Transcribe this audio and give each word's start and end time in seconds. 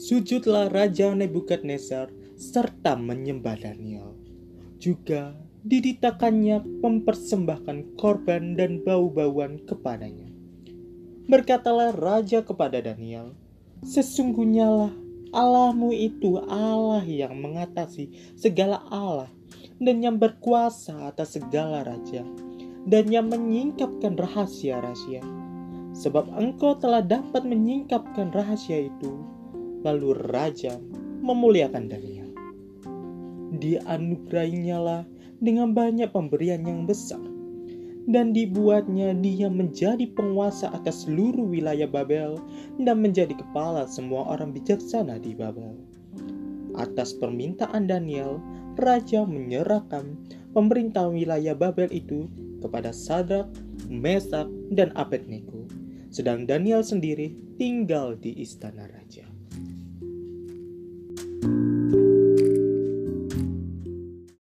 Sujudlah 0.00 0.70
Raja 0.70 1.12
Nebukadnezar 1.12 2.14
serta 2.38 2.94
menyembah 2.94 3.58
Daniel. 3.58 4.14
Juga 4.78 5.36
diditakannya 5.66 6.62
mempersembahkan 6.80 8.00
korban 8.00 8.56
dan 8.56 8.80
bau-bauan 8.80 9.60
kepadanya. 9.68 10.30
Berkatalah 11.28 11.92
Raja 11.92 12.40
kepada 12.46 12.80
Daniel, 12.80 13.36
Sesungguhnya 13.80 14.68
lah 14.68 14.92
Allahmu 15.32 15.94
itu 15.94 16.36
Allah 16.46 17.00
yang 17.06 17.38
mengatasi 17.38 18.36
segala 18.36 18.82
Allah 18.92 19.32
dan 19.80 20.04
yang 20.04 20.20
berkuasa 20.20 21.08
atas 21.08 21.40
segala 21.40 21.80
raja 21.86 22.20
dan 22.84 23.08
yang 23.08 23.32
menyingkapkan 23.32 24.20
rahasia-rahasia. 24.20 25.24
Sebab 26.00 26.32
engkau 26.32 26.80
telah 26.80 27.04
dapat 27.04 27.44
menyingkapkan 27.44 28.32
rahasia 28.32 28.88
itu. 28.88 29.20
Lalu 29.84 30.16
raja 30.32 30.80
memuliakan 31.20 31.92
Daniel. 31.92 32.32
Dianugerahinya 33.60 34.78
lah 34.80 35.02
dengan 35.44 35.76
banyak 35.76 36.08
pemberian 36.08 36.64
yang 36.64 36.88
besar 36.88 37.20
dan 38.08 38.32
dibuatnya 38.32 39.12
dia 39.12 39.46
menjadi 39.46 40.08
penguasa 40.16 40.72
atas 40.72 41.04
seluruh 41.04 41.44
wilayah 41.44 41.86
Babel 41.86 42.40
dan 42.80 43.04
menjadi 43.04 43.36
kepala 43.36 43.84
semua 43.84 44.24
orang 44.30 44.50
bijaksana 44.50 45.20
di 45.20 45.36
Babel. 45.36 45.76
Atas 46.78 47.12
permintaan 47.12 47.90
Daniel, 47.90 48.40
raja 48.78 49.26
menyerahkan 49.26 50.16
pemerintahan 50.54 51.12
wilayah 51.12 51.52
Babel 51.52 51.90
itu 51.92 52.30
kepada 52.62 52.94
Sadrak, 52.94 53.50
Mesak, 53.90 54.46
dan 54.70 54.94
Abednego 54.94 55.49
sedang 56.10 56.44
Daniel 56.44 56.82
sendiri 56.82 57.56
tinggal 57.56 58.18
di 58.18 58.42
istana 58.42 58.84
raja. 58.90 59.24